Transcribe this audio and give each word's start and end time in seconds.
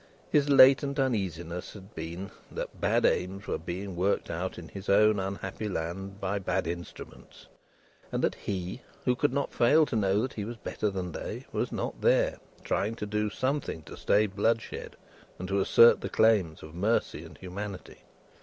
His 0.31 0.49
latent 0.49 0.97
uneasiness 0.97 1.73
had 1.73 1.93
been, 1.93 2.31
that 2.51 2.81
bad 2.81 3.05
aims 3.05 3.45
were 3.45 3.59
being 3.59 3.95
worked 3.95 4.31
out 4.31 4.57
in 4.57 4.67
his 4.69 4.89
own 4.89 5.19
unhappy 5.19 5.69
land 5.69 6.19
by 6.19 6.39
bad 6.39 6.65
instruments, 6.65 7.45
and 8.11 8.23
that 8.23 8.33
he 8.33 8.81
who 9.05 9.15
could 9.15 9.31
not 9.31 9.53
fail 9.53 9.85
to 9.85 9.95
know 9.95 10.23
that 10.23 10.33
he 10.33 10.43
was 10.43 10.57
better 10.57 10.89
than 10.89 11.11
they, 11.11 11.45
was 11.51 11.71
not 11.71 12.01
there, 12.01 12.39
trying 12.63 12.95
to 12.95 13.05
do 13.05 13.29
something 13.29 13.83
to 13.83 13.95
stay 13.95 14.25
bloodshed, 14.25 14.95
and 15.37 15.51
assert 15.51 16.01
the 16.01 16.09
claims 16.09 16.63
of 16.63 16.73
mercy 16.73 17.23
and 17.23 17.37
humanity. 17.37 17.99